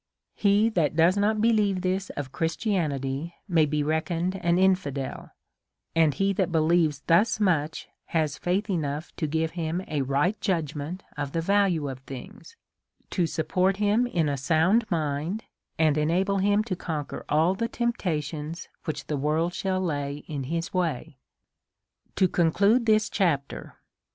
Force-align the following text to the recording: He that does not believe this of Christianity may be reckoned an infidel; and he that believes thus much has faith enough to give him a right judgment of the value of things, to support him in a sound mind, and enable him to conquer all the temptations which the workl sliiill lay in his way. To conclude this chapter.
He 0.33 0.67
that 0.69 0.95
does 0.95 1.15
not 1.15 1.41
believe 1.41 1.81
this 1.81 2.09
of 2.17 2.31
Christianity 2.31 3.35
may 3.47 3.67
be 3.67 3.83
reckoned 3.83 4.35
an 4.37 4.57
infidel; 4.57 5.29
and 5.95 6.15
he 6.15 6.33
that 6.33 6.51
believes 6.51 7.01
thus 7.05 7.39
much 7.39 7.87
has 8.05 8.35
faith 8.39 8.67
enough 8.67 9.15
to 9.17 9.27
give 9.27 9.51
him 9.51 9.83
a 9.87 10.01
right 10.01 10.41
judgment 10.41 11.03
of 11.17 11.33
the 11.33 11.39
value 11.41 11.87
of 11.87 11.99
things, 11.99 12.55
to 13.11 13.27
support 13.27 13.77
him 13.77 14.07
in 14.07 14.27
a 14.27 14.37
sound 14.37 14.89
mind, 14.89 15.43
and 15.77 15.99
enable 15.99 16.39
him 16.39 16.63
to 16.63 16.75
conquer 16.75 17.23
all 17.29 17.53
the 17.53 17.67
temptations 17.67 18.69
which 18.85 19.05
the 19.05 19.19
workl 19.19 19.51
sliiill 19.51 19.85
lay 19.85 20.23
in 20.27 20.45
his 20.45 20.73
way. 20.73 21.19
To 22.15 22.27
conclude 22.27 22.87
this 22.87 23.07
chapter. 23.07 23.75